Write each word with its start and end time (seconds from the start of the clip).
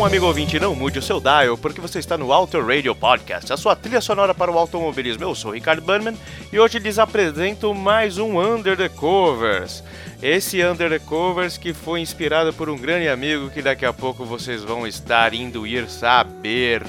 Som, 0.00 0.06
amigo 0.06 0.24
ouvinte, 0.24 0.58
não 0.58 0.74
mude 0.74 0.98
o 0.98 1.02
seu 1.02 1.20
dial, 1.20 1.58
porque 1.58 1.78
você 1.78 1.98
está 1.98 2.16
no 2.16 2.32
Auto 2.32 2.58
Radio 2.58 2.94
Podcast, 2.94 3.52
a 3.52 3.56
sua 3.58 3.76
trilha 3.76 4.00
sonora 4.00 4.34
para 4.34 4.50
o 4.50 4.56
automobilismo. 4.56 5.24
Eu 5.24 5.34
sou 5.34 5.50
o 5.50 5.54
Ricardo 5.54 5.82
Burnman 5.82 6.16
e 6.50 6.58
hoje 6.58 6.78
lhes 6.78 6.98
apresento 6.98 7.74
mais 7.74 8.16
um 8.16 8.40
Under 8.40 8.78
the 8.78 8.88
Covers. 8.88 9.84
Esse 10.22 10.64
Under 10.64 10.88
the 10.88 10.98
Covers 11.00 11.58
que 11.58 11.74
foi 11.74 12.00
inspirado 12.00 12.50
por 12.50 12.70
um 12.70 12.78
grande 12.78 13.10
amigo 13.10 13.50
que 13.50 13.60
daqui 13.60 13.84
a 13.84 13.92
pouco 13.92 14.24
vocês 14.24 14.64
vão 14.64 14.86
estar 14.86 15.34
indo 15.34 15.66
ir 15.66 15.86
saber. 15.86 16.82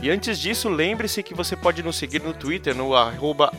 E 0.00 0.10
antes 0.10 0.38
disso, 0.38 0.68
lembre-se 0.68 1.24
que 1.24 1.34
você 1.34 1.56
pode 1.56 1.82
nos 1.82 1.96
seguir 1.96 2.22
no 2.22 2.32
Twitter, 2.32 2.74
no 2.74 2.94
arroba. 2.94 3.52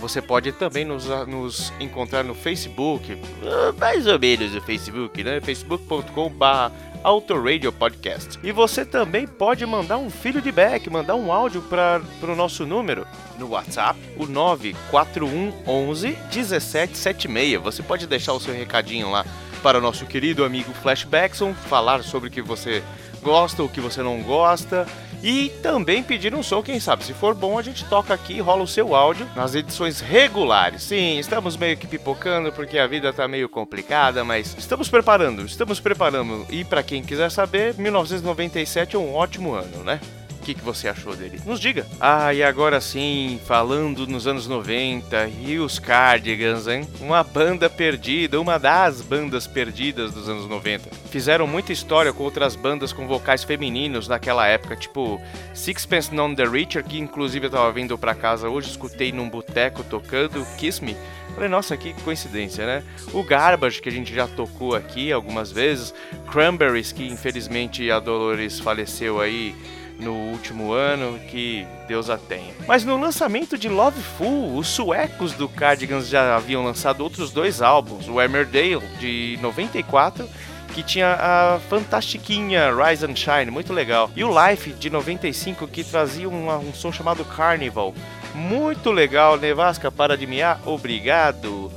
Você 0.00 0.22
pode 0.22 0.52
também 0.52 0.84
nos, 0.84 1.06
nos 1.26 1.72
encontrar 1.80 2.22
no 2.22 2.34
Facebook, 2.34 3.18
ah, 3.44 3.74
mais 3.78 4.06
ou 4.06 4.18
menos 4.18 4.52
no 4.52 4.60
Facebook, 4.60 5.24
né? 5.24 5.40
facebook.com.br 5.40 6.72
Autoradio 7.02 7.72
Podcast. 7.72 8.38
E 8.44 8.52
você 8.52 8.84
também 8.84 9.26
pode 9.26 9.66
mandar 9.66 9.98
um 9.98 10.08
feedback, 10.08 10.88
mandar 10.88 11.16
um 11.16 11.32
áudio 11.32 11.60
para 11.62 12.00
o 12.22 12.36
nosso 12.36 12.64
número 12.64 13.04
no 13.38 13.48
WhatsApp, 13.48 13.98
o 14.16 14.26
94111 14.26 16.16
1776. 16.32 17.60
Você 17.60 17.82
pode 17.82 18.06
deixar 18.06 18.34
o 18.34 18.40
seu 18.40 18.54
recadinho 18.54 19.10
lá 19.10 19.26
para 19.62 19.78
o 19.78 19.80
nosso 19.80 20.06
querido 20.06 20.44
amigo 20.44 20.72
Flashbackson, 20.74 21.54
falar 21.54 22.02
sobre 22.02 22.28
o 22.28 22.32
que 22.32 22.42
você 22.42 22.82
gosta, 23.22 23.62
o 23.62 23.68
que 23.68 23.80
você 23.80 24.02
não 24.02 24.20
gosta. 24.22 24.86
E 25.22 25.50
também 25.62 26.02
pedir 26.02 26.34
um 26.34 26.42
som, 26.42 26.60
quem 26.62 26.80
sabe, 26.80 27.04
se 27.04 27.14
for 27.14 27.32
bom, 27.32 27.56
a 27.56 27.62
gente 27.62 27.84
toca 27.84 28.12
aqui 28.12 28.34
e 28.34 28.40
rola 28.40 28.64
o 28.64 28.66
seu 28.66 28.94
áudio 28.94 29.28
nas 29.36 29.54
edições 29.54 30.00
regulares. 30.00 30.82
Sim, 30.82 31.18
estamos 31.18 31.56
meio 31.56 31.76
que 31.76 31.86
pipocando 31.86 32.50
porque 32.50 32.76
a 32.76 32.88
vida 32.88 33.12
tá 33.12 33.28
meio 33.28 33.48
complicada, 33.48 34.24
mas 34.24 34.56
estamos 34.58 34.88
preparando, 34.88 35.44
estamos 35.44 35.78
preparando. 35.78 36.44
E 36.50 36.64
para 36.64 36.82
quem 36.82 37.04
quiser 37.04 37.30
saber, 37.30 37.74
1997 37.78 38.96
é 38.96 38.98
um 38.98 39.14
ótimo 39.14 39.54
ano, 39.54 39.84
né? 39.84 40.00
O 40.42 40.44
que, 40.44 40.54
que 40.54 40.64
você 40.64 40.88
achou 40.88 41.14
dele? 41.14 41.40
Nos 41.46 41.60
diga. 41.60 41.86
Ah, 42.00 42.34
e 42.34 42.42
agora 42.42 42.80
sim, 42.80 43.40
falando 43.46 44.08
nos 44.08 44.26
anos 44.26 44.48
90 44.48 45.28
e 45.40 45.56
os 45.60 45.78
Cardigans, 45.78 46.66
hein? 46.66 46.84
Uma 47.00 47.22
banda 47.22 47.70
perdida, 47.70 48.40
uma 48.40 48.58
das 48.58 49.00
bandas 49.00 49.46
perdidas 49.46 50.10
dos 50.10 50.28
anos 50.28 50.48
90. 50.48 50.90
Fizeram 51.12 51.46
muita 51.46 51.72
história 51.72 52.12
com 52.12 52.24
outras 52.24 52.56
bandas 52.56 52.92
com 52.92 53.06
vocais 53.06 53.44
femininos 53.44 54.08
naquela 54.08 54.44
época, 54.48 54.74
tipo 54.74 55.20
Sixpence 55.54 56.12
None 56.12 56.34
the 56.34 56.44
Richer, 56.44 56.82
que 56.82 56.98
inclusive 56.98 57.46
eu 57.46 57.50
tava 57.50 57.70
vindo 57.70 57.96
pra 57.96 58.12
casa 58.12 58.48
hoje, 58.48 58.68
escutei 58.68 59.12
num 59.12 59.30
boteco 59.30 59.84
tocando 59.84 60.44
Kiss 60.58 60.82
Me. 60.84 60.96
Falei, 61.36 61.48
nossa, 61.48 61.76
que 61.76 61.92
coincidência, 62.02 62.66
né? 62.66 62.82
O 63.12 63.22
Garbage, 63.22 63.80
que 63.80 63.88
a 63.88 63.92
gente 63.92 64.12
já 64.12 64.26
tocou 64.26 64.74
aqui 64.74 65.12
algumas 65.12 65.52
vezes, 65.52 65.94
Cranberries, 66.32 66.90
que 66.90 67.06
infelizmente 67.06 67.88
a 67.92 68.00
Dolores 68.00 68.58
faleceu 68.58 69.20
aí 69.20 69.54
no 70.02 70.12
último 70.12 70.72
ano, 70.72 71.18
que 71.30 71.66
Deus 71.86 72.10
a 72.10 72.18
tenha. 72.18 72.52
Mas 72.66 72.84
no 72.84 72.98
lançamento 72.98 73.56
de 73.56 73.68
Loveful, 73.68 74.56
os 74.56 74.68
suecos 74.68 75.32
do 75.32 75.48
Cardigans 75.48 76.08
já 76.08 76.36
haviam 76.36 76.64
lançado 76.64 77.00
outros 77.00 77.30
dois 77.30 77.62
álbuns, 77.62 78.08
o 78.08 78.20
Emmerdale 78.20 78.80
de 78.98 79.38
94 79.40 80.28
que 80.72 80.82
tinha 80.82 81.18
a 81.20 81.60
fantastiquinha 81.68 82.70
Rise 82.74 83.04
and 83.04 83.14
Shine, 83.14 83.50
muito 83.50 83.72
legal. 83.72 84.10
E 84.16 84.24
o 84.24 84.30
Life 84.48 84.72
de 84.72 84.88
95 84.88 85.68
que 85.68 85.84
trazia 85.84 86.28
um, 86.28 86.50
um 86.50 86.72
som 86.72 86.90
chamado 86.90 87.24
Carnival, 87.24 87.94
muito 88.34 88.90
legal. 88.90 89.36
Nevasca, 89.36 89.90
para 89.90 90.16
de 90.16 90.26
miar, 90.26 90.60
obrigado. 90.64 91.70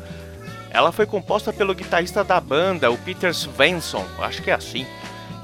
Ela 0.69 0.91
foi 0.91 1.05
composta 1.05 1.53
pelo 1.53 1.73
guitarrista 1.73 2.23
da 2.23 2.39
banda, 2.39 2.89
o 2.89 2.97
Peter 2.97 3.33
Svensson, 3.33 4.05
acho 4.19 4.41
que 4.41 4.49
é 4.49 4.53
assim 4.53 4.85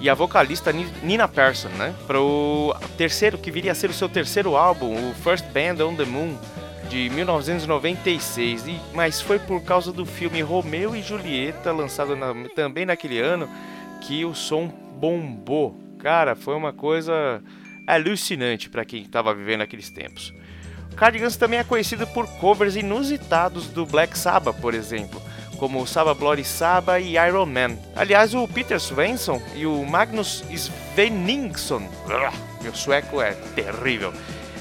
e 0.02 0.10
a 0.10 0.16
vocalista 0.16 0.74
Nina 1.04 1.28
Persson, 1.28 1.70
né? 1.70 1.94
Para 2.08 2.20
o 2.20 2.74
terceiro, 2.98 3.38
que 3.38 3.52
viria 3.52 3.72
a 3.72 3.76
ser 3.76 3.92
o 3.92 3.94
seu 3.94 4.10
terceiro 4.10 4.58
álbum, 4.58 5.12
o 5.12 5.14
First 5.14 5.46
Band 5.54 5.86
on 5.86 5.96
the 5.96 6.06
Moon, 6.06 6.36
de 6.90 7.08
1996. 7.12 8.68
E, 8.68 8.80
mas 8.96 9.22
foi 9.22 9.38
por 9.38 9.64
causa 9.64 9.92
do 9.92 10.04
filme 10.04 10.42
Romeu 10.42 10.96
e 10.96 11.04
Julieta, 11.04 11.72
lançado 11.72 12.16
na, 12.16 12.34
também 12.56 12.84
naquele 12.84 13.20
ano, 13.20 13.48
que 14.02 14.26
o 14.26 14.34
som 14.34 14.68
bombou. 14.68 15.80
Cara, 16.00 16.36
foi 16.36 16.56
uma 16.56 16.74
coisa 16.74 17.40
alucinante 17.86 18.72
para 18.72 18.84
quem 18.84 19.04
estava 19.04 19.36
vivendo 19.36 19.62
aqueles 19.62 19.92
tempos. 19.92 20.34
Cardigans 20.96 21.38
também 21.38 21.60
é 21.60 21.64
conhecido 21.64 22.08
por 22.08 22.28
covers 22.40 22.76
inusitados 22.76 23.68
do 23.68 23.86
Black 23.86 24.18
Sabbath, 24.18 24.60
por 24.60 24.74
exemplo 24.74 25.22
como 25.62 25.86
Saba 25.86 26.16
Bloody 26.16 26.44
Saba 26.44 27.00
e 27.00 27.18
Iron 27.18 27.46
Man. 27.46 27.78
Aliás, 27.96 28.34
o 28.34 28.48
Peter 28.48 28.80
Svensson 28.80 29.40
e 29.56 29.64
o 29.68 29.86
Magnus 29.86 30.44
Svenningsson, 30.50 31.88
meu 32.64 32.74
sueco 32.74 33.22
é 33.22 33.34
terrível, 33.54 34.12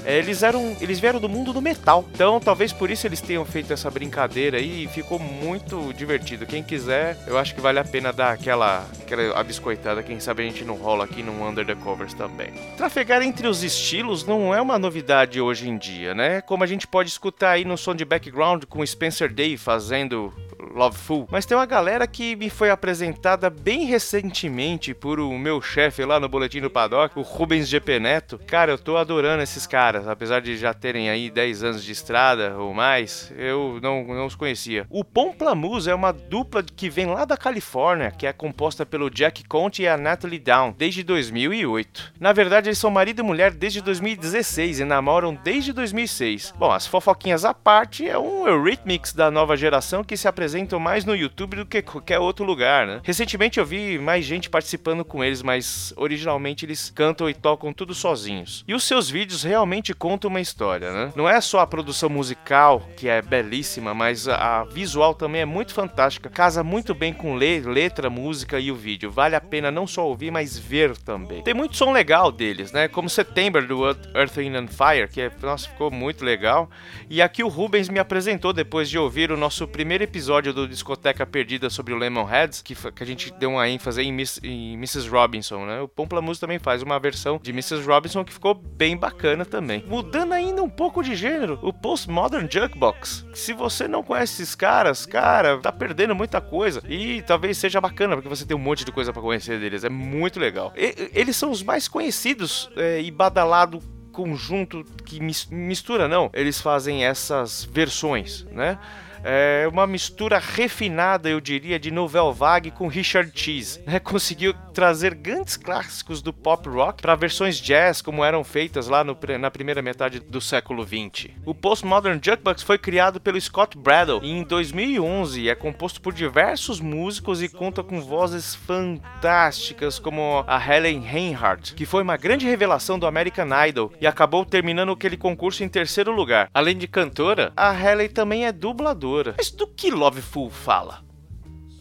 eles 0.04 0.42
eram 0.42 0.76
eles 0.78 1.00
vieram 1.00 1.18
do 1.18 1.26
mundo 1.26 1.54
do 1.54 1.62
metal. 1.62 2.04
Então, 2.12 2.38
talvez 2.38 2.70
por 2.70 2.90
isso 2.90 3.06
eles 3.06 3.22
tenham 3.22 3.46
feito 3.46 3.72
essa 3.72 3.90
brincadeira 3.90 4.58
aí 4.58 4.84
e 4.84 4.88
ficou 4.88 5.18
muito 5.18 5.90
divertido. 5.94 6.44
Quem 6.44 6.62
quiser, 6.62 7.16
eu 7.26 7.38
acho 7.38 7.54
que 7.54 7.62
vale 7.62 7.78
a 7.78 7.84
pena 7.84 8.12
dar 8.12 8.32
aquela 8.32 8.86
aquela 9.00 9.40
abiscoitada, 9.40 10.02
quem 10.02 10.20
sabe 10.20 10.42
a 10.42 10.46
gente 10.46 10.66
não 10.66 10.74
rola 10.74 11.04
aqui 11.04 11.22
no 11.22 11.32
Under 11.48 11.64
the 11.64 11.76
Covers 11.76 12.12
também. 12.12 12.52
Trafegar 12.76 13.22
entre 13.22 13.48
os 13.48 13.62
estilos 13.62 14.26
não 14.26 14.54
é 14.54 14.60
uma 14.60 14.78
novidade 14.78 15.40
hoje 15.40 15.66
em 15.66 15.78
dia, 15.78 16.14
né? 16.14 16.42
Como 16.42 16.62
a 16.62 16.66
gente 16.66 16.86
pode 16.86 17.08
escutar 17.08 17.52
aí 17.52 17.64
no 17.64 17.78
som 17.78 17.94
de 17.94 18.04
background 18.04 18.64
com 18.68 18.84
Spencer 18.84 19.32
Day 19.32 19.56
fazendo 19.56 20.30
Loveful. 20.74 21.26
Mas 21.30 21.44
tem 21.44 21.56
uma 21.56 21.66
galera 21.66 22.06
que 22.06 22.36
me 22.36 22.48
foi 22.48 22.70
apresentada 22.70 23.50
bem 23.50 23.84
recentemente 23.84 24.94
por 24.94 25.20
o 25.20 25.36
meu 25.38 25.60
chefe 25.60 26.04
lá 26.04 26.20
no 26.20 26.28
Boletim 26.28 26.60
do 26.60 26.70
Paddock, 26.70 27.18
o 27.18 27.22
Rubens 27.22 27.68
GP 27.68 27.98
Neto. 27.98 28.40
Cara, 28.46 28.72
eu 28.72 28.78
tô 28.78 28.96
adorando 28.96 29.42
esses 29.42 29.66
caras, 29.66 30.06
apesar 30.06 30.40
de 30.40 30.56
já 30.56 30.72
terem 30.72 31.10
aí 31.10 31.30
10 31.30 31.64
anos 31.64 31.84
de 31.84 31.92
estrada 31.92 32.56
ou 32.56 32.72
mais, 32.72 33.32
eu 33.36 33.78
não, 33.82 34.04
não 34.04 34.26
os 34.26 34.34
conhecia. 34.34 34.86
O 34.88 35.04
Pomplamoose 35.04 35.90
é 35.90 35.94
uma 35.94 36.12
dupla 36.12 36.62
que 36.62 36.88
vem 36.88 37.06
lá 37.06 37.24
da 37.24 37.36
Califórnia, 37.36 38.10
que 38.10 38.26
é 38.26 38.32
composta 38.32 38.86
pelo 38.86 39.10
Jack 39.10 39.44
Conte 39.48 39.82
e 39.82 39.88
a 39.88 39.96
Natalie 39.96 40.38
Down, 40.38 40.74
desde 40.76 41.02
2008. 41.02 42.14
Na 42.20 42.32
verdade, 42.32 42.68
eles 42.68 42.78
são 42.78 42.90
marido 42.90 43.20
e 43.20 43.22
mulher 43.22 43.52
desde 43.52 43.80
2016 43.80 44.80
e 44.80 44.84
namoram 44.84 45.34
desde 45.34 45.72
2006. 45.72 46.54
Bom, 46.56 46.70
as 46.70 46.86
fofoquinhas 46.86 47.44
à 47.44 47.52
parte, 47.52 48.08
é 48.08 48.18
um 48.18 48.46
Eurythmics 48.46 49.12
da 49.12 49.30
nova 49.30 49.56
geração 49.56 50.04
que 50.04 50.16
se 50.16 50.28
apresenta 50.28 50.69
mais 50.78 51.04
no 51.04 51.16
YouTube 51.16 51.56
do 51.56 51.66
que 51.66 51.82
qualquer 51.82 52.18
outro 52.18 52.44
lugar, 52.44 52.86
né? 52.86 53.00
Recentemente 53.02 53.58
eu 53.58 53.64
vi 53.64 53.98
mais 53.98 54.24
gente 54.24 54.50
participando 54.50 55.04
com 55.04 55.24
eles, 55.24 55.42
mas 55.42 55.92
originalmente 55.96 56.64
eles 56.64 56.92
cantam 56.94 57.28
e 57.28 57.34
tocam 57.34 57.72
tudo 57.72 57.94
sozinhos. 57.94 58.64
E 58.68 58.74
os 58.74 58.84
seus 58.84 59.08
vídeos 59.08 59.42
realmente 59.42 59.94
contam 59.94 60.28
uma 60.28 60.40
história, 60.40 60.92
né? 60.92 61.12
Não 61.16 61.28
é 61.28 61.40
só 61.40 61.60
a 61.60 61.66
produção 61.66 62.08
musical, 62.08 62.86
que 62.96 63.08
é 63.08 63.22
belíssima, 63.22 63.94
mas 63.94 64.28
a 64.28 64.64
visual 64.64 65.14
também 65.14 65.40
é 65.40 65.46
muito 65.46 65.72
fantástica. 65.72 66.28
Casa 66.28 66.62
muito 66.62 66.94
bem 66.94 67.12
com 67.12 67.34
letra, 67.34 68.10
música 68.10 68.60
e 68.60 68.70
o 68.70 68.74
vídeo. 68.74 69.10
Vale 69.10 69.34
a 69.34 69.40
pena 69.40 69.70
não 69.70 69.86
só 69.86 70.06
ouvir, 70.06 70.30
mas 70.30 70.58
ver 70.58 70.96
também. 70.96 71.42
Tem 71.42 71.54
muito 71.54 71.76
som 71.76 71.92
legal 71.92 72.30
deles, 72.30 72.72
né? 72.72 72.88
Como 72.88 73.08
September 73.08 73.66
do 73.66 73.86
Earth, 73.86 74.38
and 74.38 74.68
Fire, 74.68 75.08
que 75.08 75.20
é, 75.20 75.30
nossa, 75.42 75.68
ficou 75.68 75.90
muito 75.90 76.24
legal. 76.24 76.70
E 77.08 77.22
aqui 77.22 77.42
o 77.42 77.48
Rubens 77.48 77.88
me 77.88 77.98
apresentou 77.98 78.52
depois 78.52 78.88
de 78.88 78.98
ouvir 78.98 79.30
o 79.32 79.36
nosso 79.36 79.66
primeiro 79.66 80.04
episódio 80.04 80.49
episódio 80.50 80.52
do 80.52 80.68
Discoteca 80.68 81.24
Perdida 81.24 81.70
sobre 81.70 81.94
o 81.94 81.96
Lemonheads, 81.96 82.60
que, 82.62 82.74
que 82.74 83.02
a 83.02 83.06
gente 83.06 83.32
deu 83.32 83.50
uma 83.50 83.68
ênfase 83.68 84.02
em, 84.02 84.12
Miss, 84.12 84.40
em 84.42 84.74
Mrs. 84.74 85.08
Robinson, 85.08 85.64
né? 85.64 85.80
O 85.80 85.88
Pomplamoose 85.88 86.40
também 86.40 86.58
faz 86.58 86.82
uma 86.82 86.98
versão 86.98 87.38
de 87.42 87.50
Mrs. 87.50 87.82
Robinson 87.82 88.24
que 88.24 88.32
ficou 88.32 88.54
bem 88.54 88.96
bacana 88.96 89.44
também. 89.44 89.84
Mudando 89.86 90.32
ainda 90.32 90.62
um 90.62 90.68
pouco 90.68 91.02
de 91.02 91.14
gênero, 91.14 91.58
o 91.62 91.72
Postmodern 91.72 92.48
Jukebox. 92.50 93.26
Se 93.32 93.52
você 93.52 93.86
não 93.86 94.02
conhece 94.02 94.42
esses 94.42 94.54
caras, 94.54 95.06
cara, 95.06 95.58
tá 95.58 95.72
perdendo 95.72 96.14
muita 96.14 96.40
coisa. 96.40 96.82
E 96.88 97.22
talvez 97.22 97.56
seja 97.56 97.80
bacana, 97.80 98.16
porque 98.16 98.28
você 98.28 98.44
tem 98.44 98.56
um 98.56 98.60
monte 98.60 98.84
de 98.84 98.92
coisa 98.92 99.12
para 99.12 99.22
conhecer 99.22 99.58
deles. 99.58 99.84
É 99.84 99.88
muito 99.88 100.38
legal. 100.38 100.72
E, 100.76 101.10
eles 101.14 101.36
são 101.36 101.50
os 101.50 101.62
mais 101.62 101.88
conhecidos 101.88 102.70
é, 102.76 103.00
e 103.00 103.10
badalado 103.10 103.80
conjunto 104.12 104.84
que 105.04 105.20
mistura, 105.20 106.08
não. 106.08 106.30
Eles 106.34 106.60
fazem 106.60 107.04
essas 107.04 107.64
versões, 107.64 108.44
né? 108.50 108.78
É 109.22 109.68
uma 109.70 109.86
mistura 109.86 110.38
refinada, 110.38 111.28
eu 111.28 111.40
diria, 111.40 111.78
de 111.78 111.90
Nouvelle 111.90 112.32
Vague 112.32 112.70
com 112.70 112.88
Richard 112.88 113.30
Cheese. 113.34 113.82
Né? 113.86 113.98
Conseguiu 113.98 114.54
trazer 114.72 115.14
grandes 115.14 115.56
clássicos 115.56 116.22
do 116.22 116.32
pop 116.32 116.68
rock 116.68 117.02
para 117.02 117.14
versões 117.14 117.60
jazz, 117.60 118.00
como 118.00 118.24
eram 118.24 118.42
feitas 118.42 118.88
lá 118.88 119.04
no, 119.04 119.16
na 119.38 119.50
primeira 119.50 119.82
metade 119.82 120.20
do 120.20 120.40
século 120.40 120.84
20. 120.84 121.36
O 121.44 121.54
Postmodern 121.54 122.20
Jukebox 122.22 122.62
foi 122.62 122.78
criado 122.78 123.20
pelo 123.20 123.40
Scott 123.40 123.76
Bradle 123.76 124.20
em 124.22 124.42
2011 124.42 125.48
é 125.48 125.54
composto 125.54 126.00
por 126.00 126.12
diversos 126.12 126.80
músicos 126.80 127.42
e 127.42 127.48
conta 127.48 127.82
com 127.82 128.00
vozes 128.00 128.54
fantásticas 128.54 129.98
como 129.98 130.44
a 130.46 130.58
Helen 130.58 131.00
Reinhardt, 131.00 131.74
que 131.74 131.86
foi 131.86 132.02
uma 132.02 132.16
grande 132.16 132.46
revelação 132.46 132.98
do 132.98 133.06
American 133.06 133.48
Idol 133.66 133.92
e 134.00 134.06
acabou 134.06 134.44
terminando 134.44 134.92
aquele 134.92 135.16
concurso 135.16 135.62
em 135.62 135.68
terceiro 135.68 136.12
lugar. 136.12 136.48
Além 136.54 136.76
de 136.76 136.86
cantora, 136.86 137.52
a 137.56 137.74
Helen 137.74 138.08
também 138.08 138.46
é 138.46 138.52
dubladora 138.52 139.09
mas 139.36 139.50
do 139.50 139.66
que 139.66 139.90
Loveful 139.90 140.50
fala? 140.50 141.02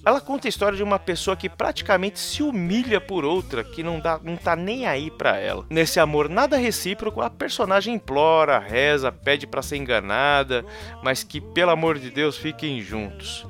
Ela 0.06 0.22
conta 0.22 0.48
a 0.48 0.50
história 0.50 0.78
de 0.78 0.84
uma 0.84 0.98
pessoa 0.98 1.36
que 1.36 1.50
praticamente 1.50 2.20
se 2.20 2.42
humilha 2.42 3.02
por 3.02 3.26
outra, 3.26 3.64
que 3.64 3.84
não, 3.84 4.00
dá, 4.00 4.20
não 4.24 4.38
tá 4.38 4.56
nem 4.56 4.88
aí 4.88 5.12
pra 5.12 5.38
ela. 5.38 5.66
Nesse 5.70 6.00
amor 6.00 6.30
nada 6.30 6.58
recíproco, 6.58 7.22
a 7.22 7.30
personagem 7.30 7.96
implora, 7.96 8.58
reza, 8.60 9.12
pede 9.12 9.46
para 9.46 9.62
ser 9.62 9.78
enganada, 9.78 10.66
mas 11.04 11.24
que 11.24 11.42
pelo 11.42 11.72
amor 11.72 12.00
de 12.00 12.10
Deus 12.10 12.38
fiquem 12.38 12.82
juntos. 12.82 13.46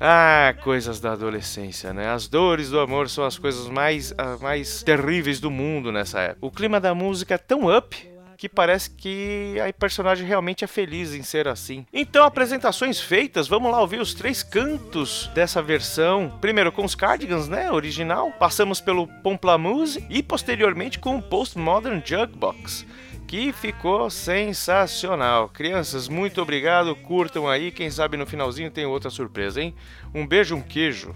Ah, 0.00 0.54
coisas 0.62 1.00
da 1.00 1.12
adolescência, 1.12 1.92
né? 1.92 2.08
As 2.08 2.28
dores 2.28 2.70
do 2.70 2.80
amor 2.80 3.08
são 3.08 3.24
as 3.24 3.38
coisas 3.38 3.68
mais, 3.68 4.10
uh, 4.10 4.42
mais 4.42 4.82
terríveis 4.82 5.38
do 5.38 5.50
mundo 5.50 5.92
nessa 5.92 6.20
época. 6.20 6.46
O 6.46 6.50
clima 6.50 6.80
da 6.80 6.94
música 6.94 7.34
é 7.34 7.38
tão 7.38 7.74
up 7.74 8.13
que 8.36 8.48
parece 8.48 8.90
que 8.90 9.56
a 9.60 9.72
personagem 9.72 10.26
realmente 10.26 10.64
é 10.64 10.66
feliz 10.66 11.14
em 11.14 11.22
ser 11.22 11.48
assim. 11.48 11.86
Então, 11.92 12.24
apresentações 12.24 13.00
feitas, 13.00 13.48
vamos 13.48 13.70
lá 13.70 13.80
ouvir 13.80 14.00
os 14.00 14.14
três 14.14 14.42
cantos 14.42 15.30
dessa 15.34 15.62
versão. 15.62 16.36
Primeiro 16.40 16.72
com 16.72 16.84
os 16.84 16.94
Cardigans, 16.94 17.48
né, 17.48 17.70
original. 17.70 18.32
Passamos 18.32 18.80
pelo 18.80 19.06
Pomplamoose 19.22 20.04
e 20.10 20.22
posteriormente 20.22 20.98
com 20.98 21.16
o 21.16 21.22
Postmodern 21.22 22.02
Jukebox 22.04 22.86
que 23.26 23.52
ficou 23.52 24.10
sensacional. 24.10 25.48
Crianças, 25.48 26.08
muito 26.08 26.40
obrigado, 26.42 26.94
curtam 26.94 27.48
aí, 27.48 27.72
quem 27.72 27.90
sabe 27.90 28.16
no 28.16 28.26
finalzinho 28.26 28.70
tem 28.70 28.84
outra 28.84 29.10
surpresa, 29.10 29.62
hein? 29.62 29.74
Um 30.14 30.26
beijo, 30.26 30.54
um 30.54 30.60
queijo. 30.60 31.14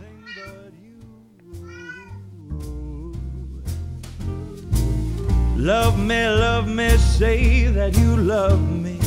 Love 5.59 5.99
me, 5.99 6.25
love 6.29 6.69
me, 6.69 6.89
say 6.99 7.65
that 7.67 7.99
you 7.99 8.17
love 8.17 8.61
me. 8.81 9.01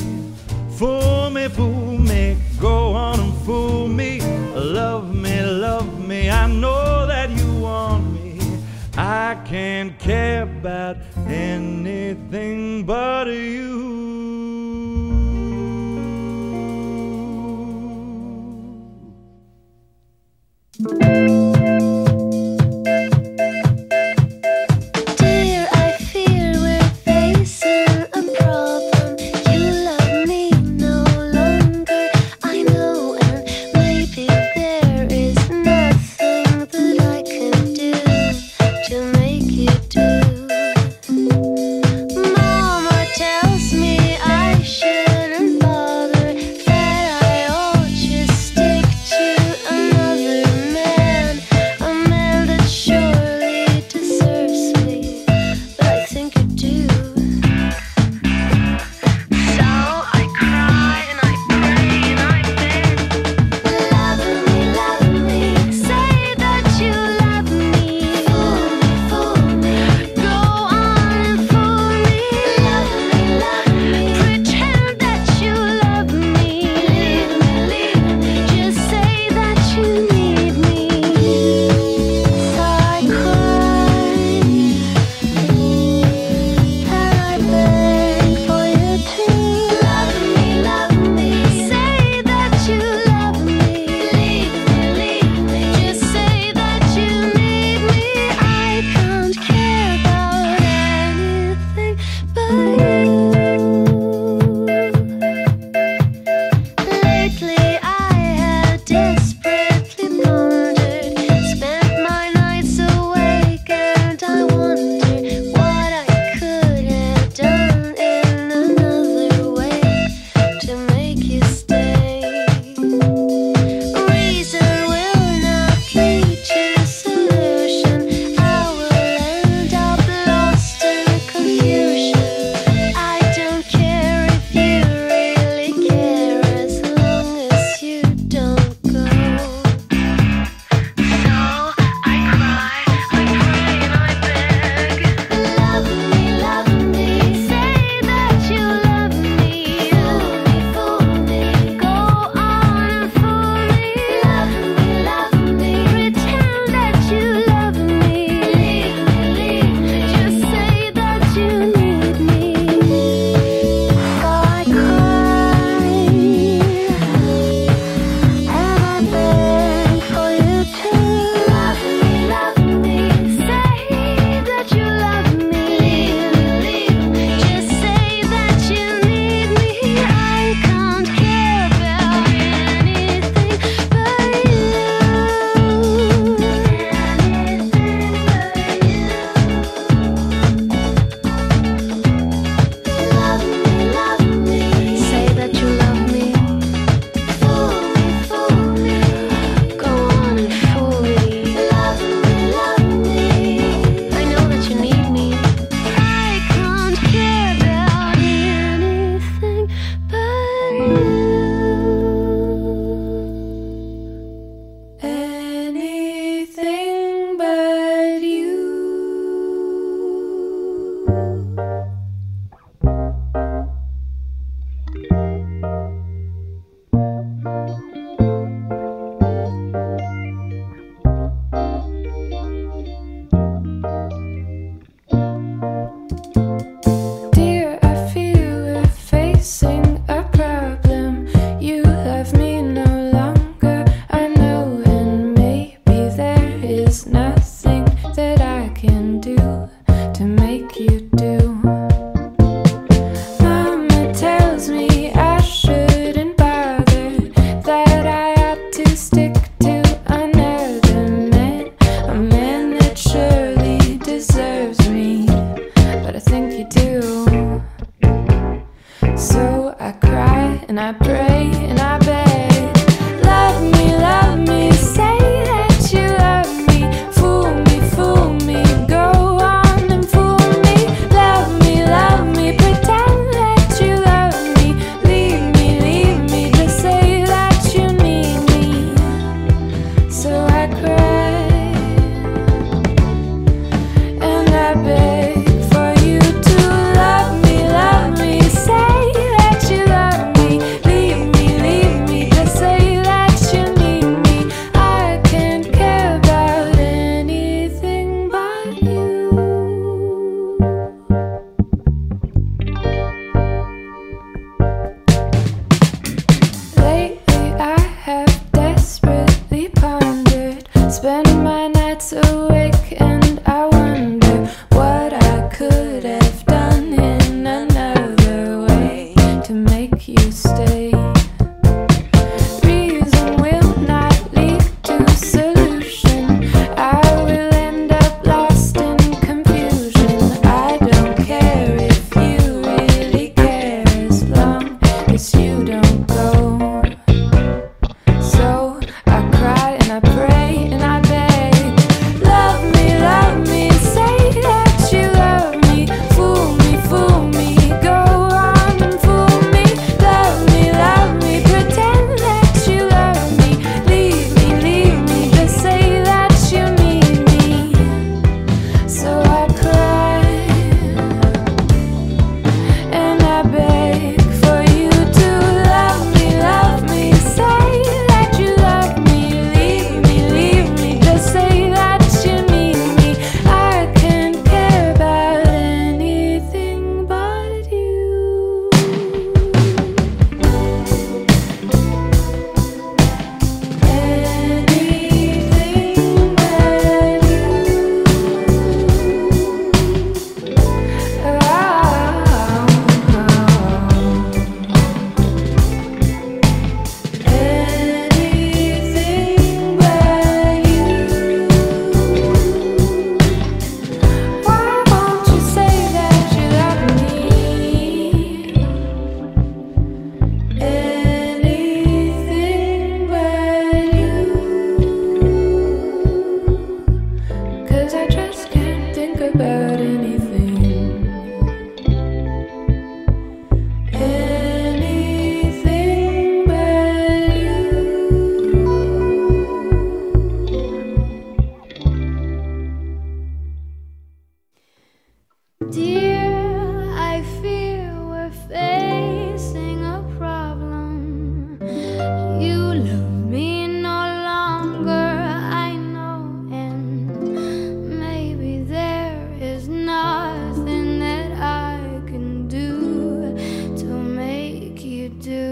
Fool 0.71 1.29
me, 1.29 1.47
fool 1.47 1.97
me, 1.97 2.35
go 2.59 2.91
on 2.91 3.21
and 3.21 3.33
fool 3.45 3.87
me. 3.87 4.19
Love 4.53 5.15
me, 5.15 5.41
love 5.43 6.05
me, 6.05 6.29
I 6.29 6.47
know 6.47 7.07
that 7.07 7.29
you 7.29 7.53
want 7.53 8.11
me. 8.11 8.37
I 8.97 9.37
can't 9.45 9.97
care 9.97 10.43
about 10.43 10.97
anything 11.25 12.83
but 12.83 13.27
you. 13.27 14.40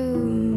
you 0.10 0.49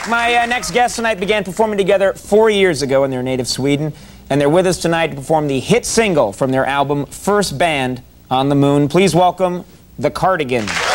back. 0.00 0.10
My 0.10 0.34
uh, 0.36 0.46
next 0.46 0.70
guest 0.72 0.96
tonight 0.96 1.20
began 1.20 1.44
performing 1.44 1.78
together 1.78 2.12
four 2.12 2.50
years 2.50 2.82
ago 2.82 3.04
in 3.04 3.10
their 3.10 3.22
native 3.22 3.48
Sweden, 3.48 3.92
and 4.28 4.40
they're 4.40 4.48
with 4.48 4.66
us 4.66 4.78
tonight 4.78 5.08
to 5.08 5.16
perform 5.16 5.48
the 5.48 5.60
hit 5.60 5.86
single 5.86 6.32
from 6.32 6.50
their 6.50 6.66
album 6.66 7.06
First 7.06 7.58
Band 7.58 8.02
on 8.30 8.48
the 8.48 8.54
Moon. 8.54 8.88
Please 8.88 9.14
welcome 9.14 9.64
the 9.98 10.10
Cardigans. 10.10 10.89